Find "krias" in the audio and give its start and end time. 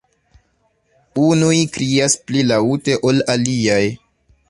1.77-2.17